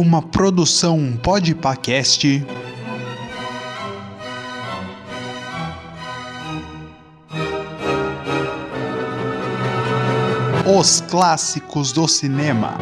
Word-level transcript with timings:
Uma 0.00 0.22
produção 0.22 1.18
Podpacast. 1.20 2.46
Os 10.64 11.00
clássicos 11.00 11.90
do 11.90 12.06
cinema. 12.06 12.78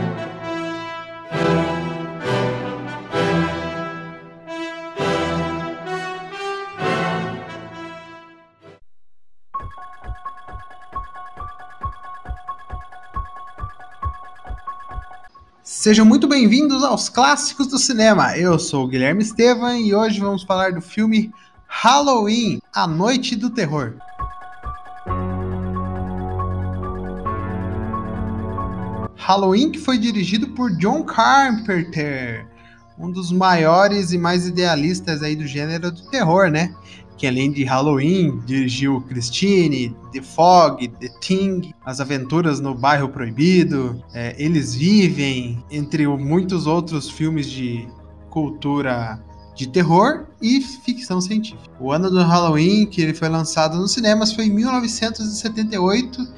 Sejam 15.86 16.04
muito 16.04 16.26
bem-vindos 16.26 16.82
aos 16.82 17.08
clássicos 17.08 17.68
do 17.68 17.78
cinema. 17.78 18.36
Eu 18.36 18.58
sou 18.58 18.82
o 18.82 18.88
Guilherme 18.88 19.22
Estevam 19.22 19.76
e 19.76 19.94
hoje 19.94 20.18
vamos 20.18 20.42
falar 20.42 20.72
do 20.72 20.80
filme 20.80 21.32
Halloween, 21.68 22.60
A 22.74 22.88
Noite 22.88 23.36
do 23.36 23.50
Terror. 23.50 23.94
Halloween 29.14 29.70
que 29.70 29.78
foi 29.78 29.96
dirigido 29.96 30.48
por 30.48 30.76
John 30.76 31.04
Carpenter, 31.04 32.48
um 32.98 33.08
dos 33.08 33.30
maiores 33.30 34.10
e 34.10 34.18
mais 34.18 34.44
idealistas 34.44 35.22
aí 35.22 35.36
do 35.36 35.46
gênero 35.46 35.92
do 35.92 36.10
terror, 36.10 36.50
né? 36.50 36.74
Que 37.16 37.26
além 37.26 37.50
de 37.50 37.64
Halloween, 37.64 38.40
dirigiu 38.44 39.00
Christine, 39.02 39.96
The 40.12 40.22
Fog, 40.22 40.86
The 40.88 41.08
Thing, 41.20 41.72
As 41.84 42.00
Aventuras 42.00 42.60
no 42.60 42.74
Bairro 42.74 43.08
Proibido, 43.08 44.02
é, 44.12 44.34
Eles 44.38 44.74
Vivem, 44.74 45.64
entre 45.70 46.06
muitos 46.06 46.66
outros 46.66 47.08
filmes 47.10 47.50
de 47.50 47.88
cultura 48.28 49.18
de 49.54 49.66
terror 49.66 50.26
e 50.40 50.60
ficção 50.60 51.20
científica. 51.20 51.74
O 51.80 51.90
ano 51.90 52.10
do 52.10 52.22
Halloween, 52.22 52.84
que 52.86 53.00
ele 53.00 53.14
foi 53.14 53.30
lançado 53.30 53.78
nos 53.78 53.92
cinemas, 53.92 54.32
foi 54.32 54.44
em 54.44 54.50
1978 54.50 56.28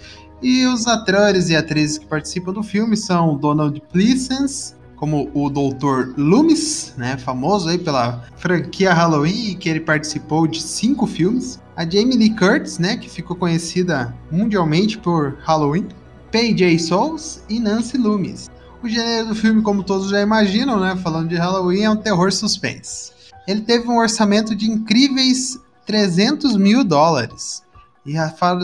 e 0.40 0.64
os 0.66 0.86
atores 0.86 1.50
e 1.50 1.56
atrizes 1.56 1.98
que 1.98 2.06
participam 2.06 2.52
do 2.52 2.62
filme 2.62 2.96
são 2.96 3.36
Donald 3.36 3.82
Pleasence, 3.92 4.74
como 4.98 5.30
o 5.32 5.48
Dr. 5.48 6.14
Loomis, 6.16 6.92
né, 6.96 7.16
famoso 7.16 7.68
aí 7.68 7.78
pela 7.78 8.24
franquia 8.36 8.92
Halloween, 8.92 9.56
que 9.56 9.68
ele 9.68 9.80
participou 9.80 10.46
de 10.46 10.60
cinco 10.60 11.06
filmes. 11.06 11.60
A 11.77 11.84
Jamie 11.84 12.16
Lee 12.16 12.34
Curtis, 12.34 12.78
né, 12.78 12.96
que 12.96 13.08
ficou 13.08 13.36
conhecida 13.36 14.14
mundialmente 14.30 14.98
por 14.98 15.38
Halloween. 15.44 15.86
P.J. 16.30 16.78
Souls 16.80 17.42
e 17.48 17.58
Nancy 17.58 17.96
Loomis. 17.96 18.50
O 18.82 18.88
gênero 18.88 19.28
do 19.28 19.34
filme, 19.34 19.62
como 19.62 19.82
todos 19.82 20.10
já 20.10 20.20
imaginam, 20.20 20.78
né, 20.78 20.94
falando 20.96 21.28
de 21.28 21.36
Halloween, 21.36 21.84
é 21.84 21.91
um 21.91 21.96
terror 21.96 22.30
suspense. 22.32 23.12
Ele 23.46 23.62
teve 23.62 23.88
um 23.88 23.98
orçamento 23.98 24.54
de 24.54 24.70
incríveis 24.70 25.58
300 25.86 26.56
mil 26.56 26.84
dólares 26.84 27.62
e 28.04 28.14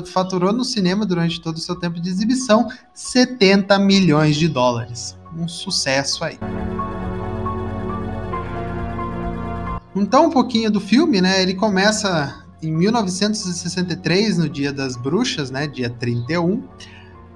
faturou 0.06 0.52
no 0.52 0.64
cinema 0.64 1.06
durante 1.06 1.40
todo 1.40 1.56
o 1.56 1.60
seu 1.60 1.76
tempo 1.76 2.00
de 2.00 2.08
exibição 2.08 2.68
70 2.92 3.78
milhões 3.78 4.36
de 4.36 4.48
dólares. 4.48 5.16
Um 5.36 5.48
sucesso 5.48 6.24
aí. 6.24 6.38
Então, 9.96 10.26
um 10.26 10.30
pouquinho 10.30 10.70
do 10.70 10.80
filme, 10.80 11.20
né? 11.20 11.42
Ele 11.42 11.54
começa 11.54 12.44
em 12.62 12.72
1963, 12.72 14.38
no 14.38 14.48
Dia 14.48 14.72
das 14.72 14.96
Bruxas, 14.96 15.50
né? 15.50 15.66
Dia 15.66 15.90
31, 15.90 16.62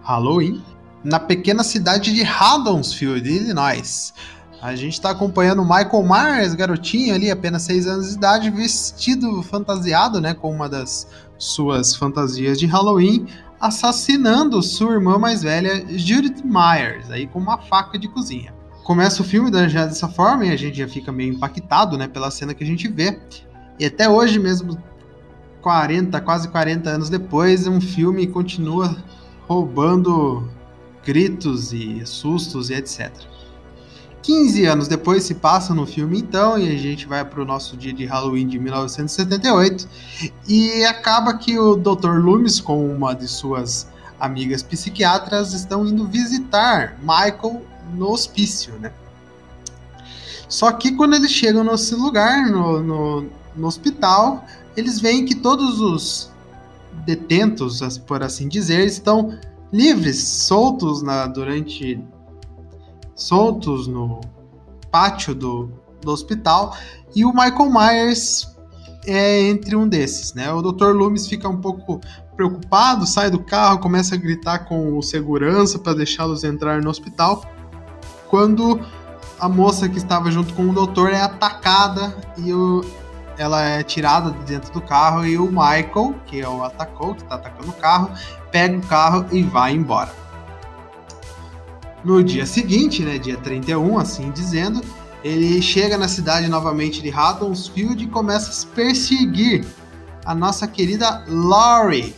Halloween, 0.02 0.62
na 1.04 1.20
pequena 1.20 1.62
cidade 1.62 2.12
de 2.12 2.22
Haddonfield, 2.22 3.28
Illinois. 3.28 4.12
A 4.60 4.74
gente 4.74 4.94
está 4.94 5.10
acompanhando 5.10 5.62
Michael 5.62 6.02
Myers, 6.02 6.54
garotinho 6.54 7.14
ali, 7.14 7.30
apenas 7.30 7.62
6 7.62 7.86
anos 7.86 8.08
de 8.08 8.14
idade, 8.14 8.50
vestido 8.50 9.40
fantasiado, 9.42 10.20
né, 10.20 10.34
com 10.34 10.50
uma 10.50 10.68
das 10.68 11.06
suas 11.38 11.94
fantasias 11.94 12.58
de 12.58 12.66
Halloween, 12.66 13.26
assassinando 13.60 14.62
sua 14.62 14.94
irmã 14.94 15.18
mais 15.18 15.42
velha, 15.42 15.84
Judith 15.96 16.42
Myers, 16.44 17.10
aí 17.10 17.26
com 17.26 17.38
uma 17.38 17.58
faca 17.58 17.98
de 17.98 18.08
cozinha. 18.08 18.54
Começa 18.84 19.22
o 19.22 19.24
filme 19.24 19.50
já 19.68 19.84
dessa 19.84 20.08
forma 20.08 20.46
e 20.46 20.50
a 20.50 20.56
gente 20.56 20.78
já 20.78 20.88
fica 20.88 21.12
meio 21.12 21.34
impactado, 21.34 21.98
né, 21.98 22.08
pela 22.08 22.30
cena 22.30 22.54
que 22.54 22.64
a 22.64 22.66
gente 22.66 22.88
vê. 22.88 23.20
E 23.78 23.84
até 23.84 24.08
hoje 24.08 24.38
mesmo, 24.38 24.82
40, 25.60 26.20
quase 26.20 26.48
40 26.48 26.88
anos 26.88 27.10
depois, 27.10 27.66
um 27.66 27.80
filme 27.80 28.26
continua 28.26 28.96
roubando 29.46 30.48
gritos 31.04 31.72
e 31.72 32.04
sustos 32.06 32.70
e 32.70 32.74
etc. 32.74 33.12
15 34.22 34.66
anos 34.66 34.88
depois 34.88 35.24
se 35.24 35.34
passa 35.34 35.74
no 35.74 35.86
filme 35.86 36.18
então, 36.18 36.58
e 36.58 36.70
a 36.70 36.76
gente 36.76 37.06
vai 37.06 37.24
para 37.24 37.40
o 37.40 37.44
nosso 37.44 37.76
dia 37.76 37.92
de 37.92 38.04
Halloween 38.04 38.46
de 38.46 38.58
1978, 38.58 39.88
e 40.46 40.84
acaba 40.84 41.34
que 41.34 41.58
o 41.58 41.76
Dr. 41.76 42.18
Loomis, 42.18 42.60
com 42.60 42.88
uma 42.88 43.14
de 43.14 43.28
suas 43.28 43.88
amigas 44.18 44.62
psiquiatras, 44.62 45.52
estão 45.54 45.86
indo 45.86 46.06
visitar 46.06 46.98
Michael 47.00 47.62
no 47.94 48.10
hospício, 48.10 48.74
né? 48.80 48.92
Só 50.48 50.72
que 50.72 50.92
quando 50.92 51.14
eles 51.14 51.30
chegam 51.30 51.62
nesse 51.62 51.94
lugar, 51.94 52.46
no, 52.46 52.82
no, 52.82 53.26
no 53.54 53.66
hospital, 53.66 54.44
eles 54.76 54.98
veem 54.98 55.24
que 55.24 55.34
todos 55.34 55.80
os 55.80 56.30
detentos, 57.04 57.98
por 57.98 58.22
assim 58.22 58.48
dizer, 58.48 58.86
estão 58.86 59.38
livres, 59.72 60.18
soltos 60.18 61.02
na, 61.02 61.26
durante 61.26 62.02
soltos 63.18 63.88
no 63.88 64.20
pátio 64.90 65.34
do, 65.34 65.70
do 66.00 66.10
hospital 66.10 66.74
e 67.14 67.24
o 67.24 67.32
Michael 67.32 67.70
Myers 67.70 68.56
é 69.04 69.40
entre 69.42 69.74
um 69.74 69.88
desses, 69.88 70.32
né? 70.34 70.52
O 70.52 70.62
Dr. 70.62 70.92
Loomis 70.92 71.26
fica 71.26 71.48
um 71.48 71.56
pouco 71.56 72.00
preocupado, 72.36 73.06
sai 73.06 73.30
do 73.30 73.40
carro, 73.40 73.78
começa 73.80 74.14
a 74.14 74.18
gritar 74.18 74.60
com 74.60 74.96
o 74.96 75.02
segurança 75.02 75.78
para 75.78 75.94
deixá-los 75.94 76.44
entrar 76.44 76.80
no 76.80 76.88
hospital. 76.88 77.42
Quando 78.28 78.80
a 79.40 79.48
moça 79.48 79.88
que 79.88 79.98
estava 79.98 80.30
junto 80.30 80.54
com 80.54 80.68
o 80.68 80.72
doutor 80.72 81.10
é 81.10 81.20
atacada 81.20 82.16
e 82.36 82.52
o, 82.52 82.84
ela 83.36 83.62
é 83.62 83.82
tirada 83.82 84.30
de 84.30 84.44
dentro 84.44 84.72
do 84.72 84.80
carro 84.80 85.24
e 85.24 85.38
o 85.38 85.46
Michael, 85.46 86.14
que 86.26 86.40
é 86.40 86.48
o 86.48 86.62
atacou, 86.62 87.14
que 87.14 87.22
está 87.22 87.36
atacando 87.36 87.70
o 87.70 87.74
carro, 87.74 88.10
pega 88.52 88.76
o 88.76 88.82
carro 88.82 89.26
e 89.32 89.42
vai 89.42 89.72
embora. 89.72 90.27
No 92.08 92.24
dia 92.24 92.46
seguinte, 92.46 93.02
né, 93.02 93.18
dia 93.18 93.36
31, 93.36 93.98
assim 93.98 94.30
dizendo, 94.30 94.80
ele 95.22 95.60
chega 95.60 95.98
na 95.98 96.08
cidade 96.08 96.48
novamente 96.48 97.02
de 97.02 97.10
Haddonfield 97.10 98.02
e 98.02 98.06
começa 98.06 98.66
a 98.66 98.74
perseguir 98.74 99.66
a 100.24 100.34
nossa 100.34 100.66
querida 100.66 101.22
Laurie. 101.28 102.16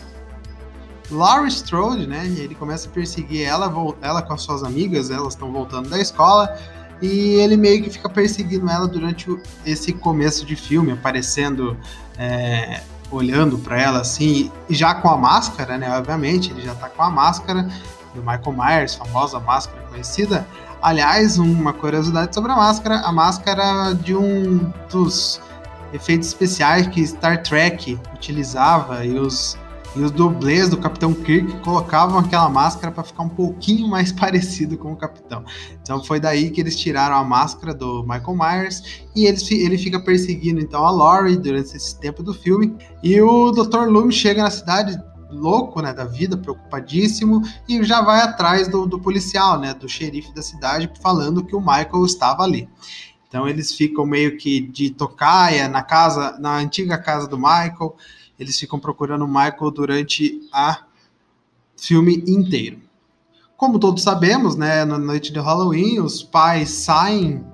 Laurie 1.11 1.49
Strode, 1.49 2.07
né? 2.07 2.25
Ele 2.25 2.55
começa 2.55 2.89
a 2.89 2.93
perseguir 2.93 3.43
ela, 3.43 3.75
ela 4.01 4.23
com 4.23 4.33
as 4.33 4.43
suas 4.43 4.63
amigas, 4.63 5.11
elas 5.11 5.35
estão 5.35 5.51
voltando 5.51 5.89
da 5.89 5.99
escola, 5.99 6.57
e 7.03 7.41
ele 7.41 7.57
meio 7.57 7.83
que 7.83 7.91
fica 7.91 8.09
perseguindo 8.09 8.71
ela 8.71 8.87
durante 8.87 9.27
esse 9.67 9.93
começo 9.93 10.47
de 10.47 10.55
filme, 10.55 10.93
aparecendo, 10.93 11.77
é, 12.17 12.81
olhando 13.11 13.59
para 13.59 13.83
ela 13.83 14.03
assim, 14.03 14.53
já 14.69 14.95
com 14.95 15.09
a 15.09 15.17
máscara, 15.17 15.77
né? 15.77 15.91
Obviamente, 15.99 16.53
ele 16.53 16.63
já 16.63 16.77
tá 16.77 16.89
com 16.89 17.03
a 17.03 17.11
máscara, 17.11 17.69
do 18.15 18.21
Michael 18.21 18.53
Myers, 18.53 18.95
famosa 18.95 19.39
máscara 19.41 19.83
conhecida. 19.89 20.47
Aliás, 20.83 21.39
uma 21.39 21.73
curiosidade 21.73 22.35
sobre 22.35 22.53
a 22.53 22.57
máscara, 22.57 23.01
a 23.01 23.13
máscara 23.13 23.93
de 23.95 24.17
um 24.17 24.73
dos 24.91 25.41
efeitos 25.93 26.29
especiais 26.29 26.87
que 26.87 27.07
Star 27.07 27.43
Trek 27.43 27.99
utilizava 28.15 29.05
e 29.05 29.19
os 29.19 29.59
e 29.97 30.01
os 30.01 30.11
dublês 30.11 30.69
do 30.69 30.77
Capitão 30.77 31.13
Kirk 31.13 31.53
colocavam 31.61 32.19
aquela 32.19 32.49
máscara 32.49 32.93
para 32.93 33.03
ficar 33.03 33.25
um 33.25 33.29
pouquinho 33.29 33.89
mais 33.91 34.13
parecido 34.13 34.79
com 34.79 34.93
o 34.93 34.97
Capitão. 34.97 35.45
Então 35.83 36.03
foi 36.05 36.21
daí 36.21 36.51
que 36.51 36.61
eles 36.61 36.77
tiraram 36.77 37.17
a 37.17 37.25
máscara 37.25 37.75
do 37.75 38.03
Michael 38.03 38.37
Myers 38.37 39.03
e 39.17 39.27
eles, 39.27 39.51
ele 39.51 39.77
fica 39.77 39.99
perseguindo 39.99 40.61
então 40.61 40.85
a 40.87 40.91
Laurie 40.91 41.37
durante 41.37 41.77
esse 41.77 41.99
tempo 41.99 42.23
do 42.23 42.33
filme. 42.33 42.77
E 43.03 43.21
o 43.21 43.51
Dr. 43.51 43.89
Loomis 43.89 44.15
chega 44.15 44.43
na 44.43 44.51
cidade 44.51 44.97
louco, 45.31 45.81
né, 45.81 45.93
da 45.93 46.05
vida, 46.05 46.37
preocupadíssimo, 46.37 47.43
e 47.69 47.83
já 47.85 48.03
vai 48.03 48.21
atrás 48.21 48.69
do, 48.69 48.87
do 48.87 48.99
policial, 48.99 49.59
né, 49.59 49.75
do 49.75 49.89
xerife 49.89 50.35
da 50.35 50.43
cidade, 50.43 50.91
falando 51.01 51.45
que 51.45 51.55
o 51.55 51.61
Michael 51.61 52.05
estava 52.05 52.43
ali. 52.43 52.69
Então 53.31 53.49
eles 53.49 53.73
ficam 53.73 54.05
meio 54.05 54.37
que 54.37 54.61
de 54.61 54.91
tocaia 54.91 55.69
na 55.69 55.83
casa, 55.83 56.37
na 56.41 56.57
antiga 56.57 56.99
casa 56.99 57.29
do 57.29 57.39
Michael. 57.39 57.95
Eles 58.37 58.59
ficam 58.59 58.79
procurando 58.79 59.25
o 59.25 59.29
Michael 59.29 59.71
durante 59.71 60.41
a 60.53 60.85
filme 61.77 62.25
inteiro. 62.27 62.81
Como 63.57 63.79
todos 63.79 64.03
sabemos, 64.03 64.57
né, 64.57 64.85
na 64.85 64.99
noite 64.99 65.33
de 65.33 65.39
Halloween, 65.39 66.01
os 66.01 66.25
pais 66.25 66.71
saem 66.71 67.45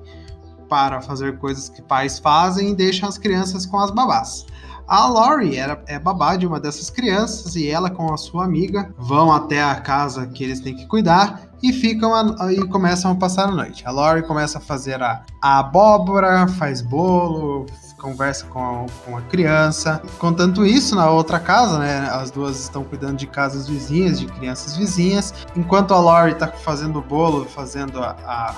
para 0.69 1.03
fazer 1.03 1.39
coisas 1.39 1.69
que 1.69 1.83
pais 1.83 2.19
fazem 2.19 2.71
e 2.71 2.75
deixam 2.75 3.09
as 3.09 3.19
crianças 3.19 3.67
com 3.67 3.79
as 3.79 3.91
babás. 3.91 4.47
A 4.89 5.07
Laurie 5.09 5.57
era, 5.57 5.83
é 5.87 5.99
babá 5.99 6.37
de 6.37 6.47
uma 6.47 6.61
dessas 6.61 6.91
crianças 6.91 7.57
e 7.57 7.69
ela 7.69 7.91
com 7.91 8.13
a 8.13 8.17
sua 8.17 8.45
amiga 8.45 8.95
vão 8.97 9.33
até 9.33 9.63
a 9.63 9.75
casa 9.77 10.27
que 10.27 10.45
eles 10.45 10.61
têm 10.61 10.77
que 10.77 10.87
cuidar 10.87 11.51
e 11.63 11.73
ficam 11.73 12.15
a, 12.15 12.53
e 12.53 12.65
começam 12.69 13.11
a 13.11 13.15
passar 13.15 13.49
a 13.49 13.51
noite. 13.51 13.83
A 13.87 13.91
Laurie 13.91 14.23
começa 14.23 14.59
a 14.59 14.61
fazer 14.61 15.03
a, 15.03 15.23
a 15.43 15.59
abóbora, 15.59 16.47
faz 16.47 16.83
bolo, 16.83 17.67
conversa 17.99 18.47
com 18.47 18.61
a, 18.61 18.87
com 19.05 19.17
a 19.17 19.23
criança. 19.23 20.01
Contanto 20.19 20.65
isso, 20.65 20.95
na 20.95 21.11
outra 21.11 21.41
casa, 21.41 21.79
né? 21.79 22.09
As 22.11 22.31
duas 22.31 22.61
estão 22.61 22.85
cuidando 22.85 23.17
de 23.17 23.27
casas 23.27 23.69
vizinhas, 23.69 24.21
de 24.21 24.27
crianças 24.27 24.77
vizinhas, 24.77 25.35
enquanto 25.57 25.95
a 25.95 25.99
Laurie 25.99 26.35
está 26.35 26.47
fazendo 26.49 27.01
o 27.01 27.03
bolo, 27.03 27.45
fazendo 27.47 28.01
a, 28.01 28.17
a 28.25 28.55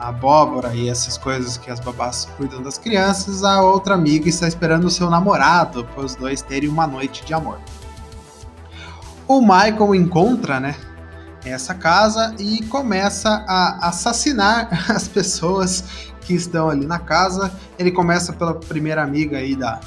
a 0.00 0.08
abóbora 0.08 0.74
e 0.74 0.88
essas 0.88 1.18
coisas 1.18 1.58
que 1.58 1.70
as 1.70 1.78
babás 1.78 2.26
cuidam 2.38 2.62
das 2.62 2.78
crianças, 2.78 3.44
a 3.44 3.60
outra 3.60 3.94
amiga 3.94 4.28
está 4.28 4.48
esperando 4.48 4.86
o 4.86 4.90
seu 4.90 5.10
namorado 5.10 5.84
para 5.84 6.04
os 6.04 6.14
dois 6.14 6.40
terem 6.40 6.70
uma 6.70 6.86
noite 6.86 7.22
de 7.24 7.34
amor. 7.34 7.60
O 9.28 9.42
Michael 9.42 9.94
encontra, 9.94 10.58
né, 10.58 10.74
essa 11.44 11.74
casa 11.74 12.34
e 12.38 12.62
começa 12.64 13.44
a 13.46 13.88
assassinar 13.88 14.68
as 14.90 15.06
pessoas 15.06 15.84
que 16.22 16.34
estão 16.34 16.70
ali 16.70 16.86
na 16.86 16.98
casa. 16.98 17.52
Ele 17.78 17.90
começa 17.90 18.32
pela 18.32 18.54
primeira 18.54 19.02
amiga 19.02 19.36
aí 19.36 19.54
da 19.54 19.80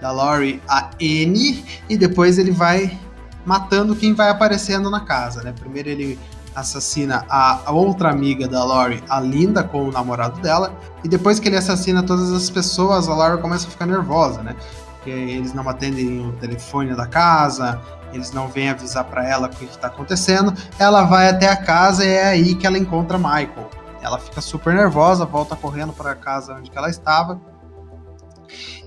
da 0.00 0.10
Laurie, 0.10 0.62
a 0.66 0.88
N, 0.98 1.62
e 1.86 1.94
depois 1.94 2.38
ele 2.38 2.50
vai 2.50 2.98
matando 3.44 3.94
quem 3.94 4.14
vai 4.14 4.30
aparecendo 4.30 4.90
na 4.90 5.00
casa, 5.00 5.42
né? 5.42 5.52
Primeiro 5.52 5.90
ele 5.90 6.18
assassina 6.54 7.24
a 7.28 7.70
outra 7.70 8.10
amiga 8.10 8.48
da 8.48 8.64
Lori, 8.64 9.02
a 9.08 9.20
Linda, 9.20 9.62
com 9.62 9.88
o 9.88 9.92
namorado 9.92 10.40
dela. 10.40 10.72
E 11.04 11.08
depois 11.08 11.38
que 11.38 11.48
ele 11.48 11.56
assassina 11.56 12.02
todas 12.02 12.32
as 12.32 12.50
pessoas, 12.50 13.08
a 13.08 13.14
Lori 13.14 13.40
começa 13.40 13.66
a 13.66 13.70
ficar 13.70 13.86
nervosa, 13.86 14.42
né? 14.42 14.56
Porque 14.96 15.10
eles 15.10 15.54
não 15.54 15.66
atendem 15.68 16.28
o 16.28 16.32
telefone 16.32 16.94
da 16.94 17.06
casa, 17.06 17.80
eles 18.12 18.32
não 18.32 18.48
vêm 18.48 18.68
avisar 18.68 19.04
para 19.04 19.26
ela 19.26 19.46
o 19.46 19.50
que 19.50 19.64
está 19.64 19.86
acontecendo. 19.86 20.52
Ela 20.78 21.04
vai 21.04 21.28
até 21.28 21.48
a 21.48 21.56
casa 21.56 22.04
e 22.04 22.08
é 22.08 22.28
aí 22.28 22.54
que 22.54 22.66
ela 22.66 22.78
encontra 22.78 23.16
Michael. 23.16 23.70
Ela 24.02 24.18
fica 24.18 24.40
super 24.40 24.74
nervosa, 24.74 25.24
volta 25.24 25.54
correndo 25.56 25.92
para 25.92 26.12
a 26.12 26.16
casa 26.16 26.54
onde 26.54 26.70
ela 26.74 26.90
estava. 26.90 27.40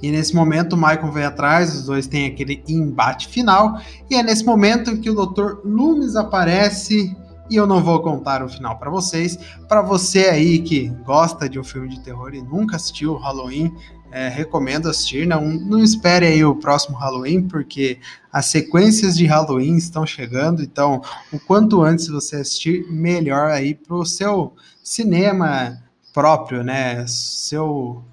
E 0.01 0.11
nesse 0.11 0.35
momento 0.35 0.73
o 0.73 0.77
Michael 0.77 1.11
vem 1.11 1.23
atrás, 1.23 1.73
os 1.73 1.85
dois 1.85 2.07
têm 2.07 2.25
aquele 2.27 2.61
embate 2.67 3.27
final. 3.27 3.79
E 4.09 4.15
é 4.15 4.21
nesse 4.21 4.45
momento 4.45 4.91
em 4.91 4.99
que 4.99 5.09
o 5.09 5.15
Dr. 5.15 5.59
Loomis 5.63 6.15
aparece 6.15 7.15
e 7.49 7.55
eu 7.55 7.67
não 7.67 7.83
vou 7.83 8.01
contar 8.01 8.43
o 8.43 8.49
final 8.49 8.77
para 8.77 8.89
vocês. 8.89 9.37
Para 9.67 9.81
você 9.81 10.25
aí 10.29 10.59
que 10.59 10.89
gosta 11.05 11.49
de 11.49 11.59
um 11.59 11.63
filme 11.63 11.89
de 11.89 11.99
terror 11.99 12.33
e 12.33 12.41
nunca 12.41 12.77
assistiu 12.77 13.15
Halloween, 13.15 13.73
é, 14.11 14.29
recomendo 14.29 14.87
assistir. 14.87 15.27
Não, 15.27 15.43
não 15.43 15.79
espere 15.79 16.25
aí 16.27 16.45
o 16.45 16.55
próximo 16.55 16.97
Halloween, 16.97 17.47
porque 17.47 17.99
as 18.31 18.45
sequências 18.45 19.17
de 19.17 19.25
Halloween 19.25 19.75
estão 19.75 20.05
chegando. 20.05 20.61
Então, 20.61 21.01
o 21.31 21.39
quanto 21.39 21.81
antes 21.81 22.07
você 22.07 22.37
assistir, 22.37 22.85
melhor 22.89 23.51
aí 23.51 23.73
para 23.73 23.95
o 23.95 24.05
seu 24.05 24.53
cinema 24.83 25.81
próprio, 26.13 26.63
né? 26.63 27.05
Seu. 27.07 28.03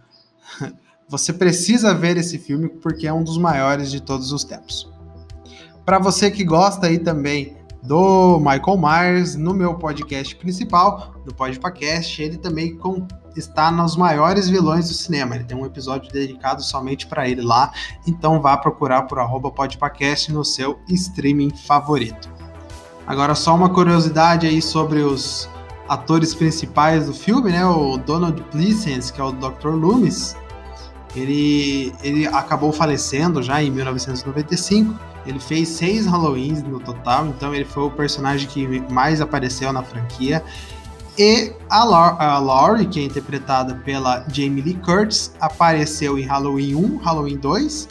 Você 1.08 1.32
precisa 1.32 1.92
ver 1.92 2.16
esse 2.16 2.38
filme 2.38 2.68
porque 2.68 3.04
é 3.04 3.12
um 3.12 3.24
dos 3.24 3.36
maiores 3.36 3.90
de 3.90 4.00
todos 4.00 4.30
os 4.30 4.44
tempos. 4.44 4.88
Para 5.84 5.98
você 5.98 6.30
que 6.30 6.44
gosta 6.44 6.86
aí 6.86 7.00
também 7.00 7.56
do 7.82 8.38
Michael 8.38 8.78
Myers 8.78 9.36
no 9.36 9.54
meu 9.54 9.74
podcast 9.74 10.34
principal, 10.36 11.14
do 11.24 11.34
Podpacast. 11.34 12.22
Ele 12.22 12.36
também 12.36 12.76
com, 12.76 13.06
está 13.36 13.70
nos 13.70 13.96
maiores 13.96 14.48
vilões 14.48 14.88
do 14.88 14.94
cinema. 14.94 15.34
Ele 15.34 15.44
tem 15.44 15.56
um 15.56 15.64
episódio 15.64 16.12
dedicado 16.12 16.62
somente 16.62 17.06
para 17.06 17.28
ele 17.28 17.42
lá. 17.42 17.72
Então 18.06 18.40
vá 18.40 18.56
procurar 18.56 19.02
por 19.02 19.18
arroba 19.18 19.50
Podpacast 19.50 20.32
no 20.32 20.44
seu 20.44 20.78
streaming 20.88 21.50
favorito. 21.50 22.28
Agora 23.06 23.34
só 23.34 23.54
uma 23.54 23.70
curiosidade 23.70 24.46
aí 24.46 24.60
sobre 24.60 25.00
os 25.00 25.48
atores 25.88 26.34
principais 26.34 27.06
do 27.06 27.14
filme, 27.14 27.50
né? 27.50 27.64
O 27.66 27.96
Donald 27.96 28.40
Pleasence, 28.52 29.12
que 29.12 29.20
é 29.20 29.24
o 29.24 29.32
Dr. 29.32 29.70
Loomis, 29.70 30.36
ele, 31.16 31.92
ele 32.02 32.26
acabou 32.28 32.72
falecendo 32.72 33.42
já 33.42 33.60
em 33.62 33.70
1995 33.70 35.09
ele 35.26 35.38
fez 35.38 35.68
seis 35.68 36.06
Halloweens 36.06 36.62
no 36.62 36.80
total, 36.80 37.26
então 37.26 37.54
ele 37.54 37.64
foi 37.64 37.84
o 37.84 37.90
personagem 37.90 38.48
que 38.48 38.80
mais 38.90 39.20
apareceu 39.20 39.72
na 39.72 39.82
franquia. 39.82 40.42
E 41.18 41.52
a, 41.68 41.80
a 41.80 42.38
Laurie, 42.38 42.86
que 42.86 43.00
é 43.00 43.02
interpretada 43.02 43.74
pela 43.84 44.24
Jamie 44.32 44.62
Lee 44.62 44.74
Curtis, 44.74 45.34
apareceu 45.40 46.18
em 46.18 46.22
Halloween 46.22 46.74
1, 46.74 46.96
Halloween 46.98 47.36
2. 47.36 47.88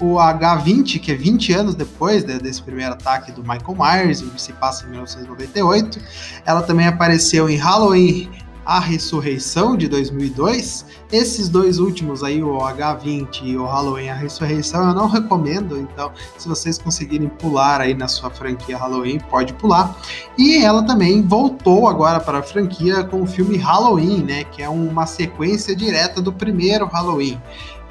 O 0.00 0.14
H20, 0.14 0.98
que 1.00 1.12
é 1.12 1.14
20 1.14 1.52
anos 1.52 1.74
depois 1.74 2.24
né, 2.24 2.38
desse 2.38 2.62
primeiro 2.62 2.92
ataque 2.92 3.32
do 3.32 3.42
Michael 3.42 3.76
Myers, 3.76 4.22
que 4.22 4.40
se 4.40 4.52
passa 4.52 4.86
em 4.86 4.90
1998. 4.90 6.00
Ela 6.46 6.62
também 6.62 6.86
apareceu 6.86 7.50
em 7.50 7.56
Halloween 7.56 8.30
a 8.70 8.78
Ressurreição 8.78 9.76
de 9.76 9.88
2002. 9.88 10.86
Esses 11.10 11.48
dois 11.48 11.80
últimos 11.80 12.22
aí, 12.22 12.40
o 12.40 12.56
H20 12.58 13.42
e 13.42 13.56
o 13.56 13.64
Halloween 13.64 14.10
A 14.10 14.14
Ressurreição, 14.14 14.86
eu 14.86 14.94
não 14.94 15.08
recomendo, 15.08 15.76
então 15.76 16.12
se 16.38 16.46
vocês 16.46 16.78
conseguirem 16.78 17.28
pular 17.28 17.80
aí 17.80 17.94
na 17.94 18.06
sua 18.06 18.30
franquia 18.30 18.78
Halloween, 18.78 19.18
pode 19.28 19.54
pular. 19.54 20.00
E 20.38 20.58
ela 20.58 20.84
também 20.84 21.20
voltou 21.20 21.88
agora 21.88 22.20
para 22.20 22.38
a 22.38 22.42
franquia 22.44 23.02
com 23.02 23.22
o 23.22 23.26
filme 23.26 23.56
Halloween, 23.56 24.22
né, 24.22 24.44
que 24.44 24.62
é 24.62 24.68
uma 24.68 25.04
sequência 25.04 25.74
direta 25.74 26.22
do 26.22 26.32
primeiro 26.32 26.86
Halloween. 26.86 27.42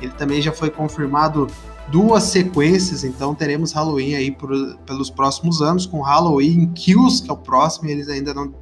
Ele 0.01 0.13
também 0.13 0.41
já 0.41 0.53
foi 0.53 0.69
confirmado 0.69 1.47
duas 1.89 2.23
sequências, 2.23 3.03
então 3.03 3.35
teremos 3.35 3.73
Halloween 3.73 4.15
aí 4.15 4.31
por, 4.31 4.49
pelos 4.85 5.09
próximos 5.09 5.61
anos, 5.61 5.85
com 5.85 5.99
Halloween 5.99 6.67
Kills, 6.67 7.21
que 7.21 7.29
é 7.29 7.33
o 7.33 7.37
próximo, 7.37 7.89
e 7.89 7.91
eles 7.91 8.07
ainda 8.07 8.33
não, 8.33 8.53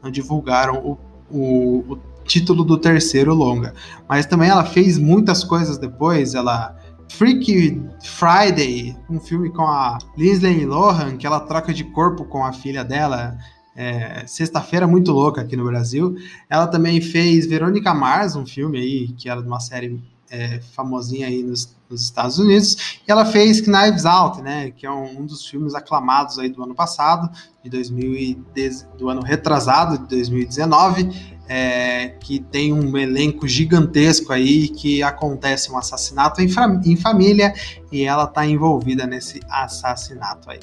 não 0.00 0.08
divulgaram 0.08 0.76
o 0.76 0.96
o, 1.34 1.94
o 1.94 1.98
título 2.24 2.64
do 2.64 2.78
terceiro 2.78 3.34
longa. 3.34 3.74
Mas 4.08 4.26
também 4.26 4.48
ela 4.48 4.64
fez 4.64 4.96
muitas 4.98 5.42
coisas 5.44 5.76
depois, 5.76 6.34
ela 6.34 6.76
Freaky 7.10 7.80
Friday, 8.02 8.96
um 9.08 9.20
filme 9.20 9.50
com 9.50 9.62
a 9.62 9.98
Lindsay 10.16 10.64
Lohan, 10.64 11.16
que 11.16 11.26
ela 11.26 11.40
troca 11.40 11.72
de 11.72 11.84
corpo 11.84 12.24
com 12.24 12.44
a 12.44 12.52
filha 12.52 12.84
dela. 12.84 13.36
É, 13.76 14.24
Sexta-feira 14.26 14.86
muito 14.86 15.12
louca 15.12 15.40
aqui 15.40 15.56
no 15.56 15.64
Brasil. 15.64 16.16
Ela 16.48 16.66
também 16.66 17.00
fez 17.00 17.46
Verônica 17.46 17.92
Mars, 17.92 18.36
um 18.36 18.46
filme 18.46 18.78
aí 18.78 19.08
que 19.08 19.28
era 19.28 19.40
de 19.40 19.46
uma 19.46 19.60
série 19.60 20.00
é, 20.30 20.60
famosinha 20.74 21.28
aí 21.28 21.42
nos, 21.42 21.76
nos, 21.88 22.02
Estados 22.02 22.38
Unidos. 22.38 22.98
E 23.06 23.10
ela 23.10 23.24
fez 23.24 23.60
Knives 23.60 24.04
Out, 24.04 24.42
né, 24.42 24.70
que 24.70 24.84
é 24.84 24.90
um, 24.90 25.20
um, 25.20 25.26
dos 25.26 25.46
filmes 25.46 25.74
aclamados 25.74 26.38
aí 26.38 26.48
do 26.48 26.62
ano 26.62 26.74
passado, 26.74 27.30
de 27.62 27.70
2010, 27.70 28.88
do 28.98 29.08
ano 29.08 29.22
retrasado, 29.22 29.98
de 29.98 30.08
2019. 30.08 31.33
É, 31.46 32.14
que 32.20 32.40
tem 32.40 32.72
um 32.72 32.96
elenco 32.96 33.46
gigantesco 33.46 34.32
aí 34.32 34.68
que 34.68 35.02
acontece 35.02 35.70
um 35.70 35.76
assassinato 35.76 36.40
em, 36.40 36.48
em 36.86 36.96
família 36.96 37.52
e 37.92 38.04
ela 38.04 38.24
está 38.24 38.46
envolvida 38.46 39.06
nesse 39.06 39.40
assassinato 39.50 40.50
aí. 40.50 40.60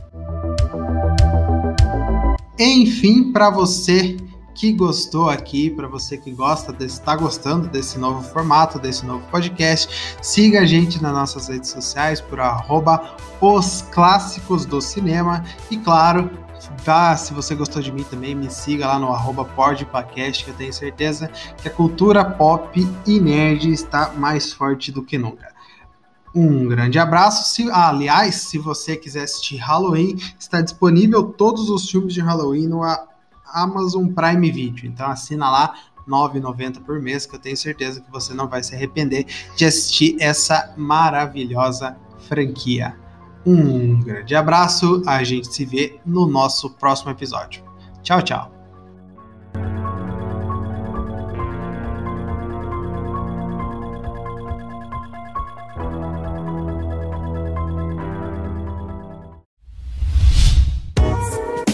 Enfim, 2.58 3.32
para 3.32 3.50
você 3.50 4.18
que 4.54 4.74
gostou 4.74 5.30
aqui, 5.30 5.70
para 5.70 5.88
você 5.88 6.18
que 6.18 6.32
gosta, 6.32 6.76
está 6.84 7.16
gostando 7.16 7.68
desse 7.68 7.98
novo 7.98 8.22
formato, 8.22 8.80
desse 8.80 9.06
novo 9.06 9.26
podcast, 9.30 10.18
siga 10.22 10.62
a 10.62 10.66
gente 10.66 11.02
nas 11.02 11.14
nossas 11.14 11.48
redes 11.48 11.70
sociais 11.70 12.22
por 12.22 12.40
arroba 12.40 13.16
os 13.40 13.84
clássicos 13.92 14.66
do 14.66 14.82
cinema 14.82 15.44
e 15.70 15.78
claro, 15.78 16.30
Tá, 16.86 17.18
se 17.18 17.34
você 17.34 17.56
gostou 17.56 17.82
de 17.82 17.92
mim 17.92 18.04
também, 18.04 18.36
me 18.36 18.50
siga 18.50 18.88
lá 18.88 19.00
no 19.00 19.12
arroba 19.12 19.44
que 19.46 20.50
eu 20.50 20.54
tenho 20.54 20.72
certeza 20.72 21.28
que 21.58 21.68
a 21.68 21.72
cultura 21.72 22.24
pop 22.24 22.88
e 23.06 23.20
nerd 23.20 23.72
está 23.72 24.14
mais 24.14 24.54
forte 24.54 24.92
do 24.92 25.04
que 25.04 25.18
nunca. 25.18 25.52
Um 26.34 26.68
grande 26.68 26.98
abraço. 26.98 27.54
Se, 27.54 27.70
ah, 27.72 27.90
aliás, 27.90 28.36
se 28.36 28.58
você 28.58 28.96
quiser 28.96 29.24
assistir 29.24 29.58
Halloween, 29.58 30.16
está 30.40 30.62
disponível 30.62 31.24
todos 31.24 31.70
os 31.70 31.90
filmes 31.90 32.14
de 32.14 32.22
Halloween 32.22 32.68
no 32.68 32.82
Amazon 33.54 34.08
Prime 34.08 34.52
Video. 34.52 34.86
Então 34.86 35.08
assina 35.08 35.50
lá, 35.50 35.74
R$ 35.98 36.12
9,90 36.12 36.82
por 36.82 37.00
mês, 37.02 37.26
que 37.26 37.36
eu 37.36 37.40
tenho 37.40 37.58
certeza 37.58 38.02
que 38.02 38.12
você 38.12 38.34
não 38.34 38.48
vai 38.48 38.64
se 38.64 38.76
arrepender 38.76 39.26
de 39.56 39.66
assistir 39.66 40.18
essa 40.20 40.74
maravilhosa 40.78 41.98
franquia. 42.28 42.96
Um 43.46 44.00
grande 44.00 44.36
abraço, 44.36 45.02
a 45.08 45.24
gente 45.24 45.54
se 45.54 45.66
vê 45.66 46.00
no 46.06 46.28
nosso 46.28 46.70
próximo 46.72 47.12
episódio. 47.12 47.64
Tchau, 48.04 48.22
tchau. 48.22 48.61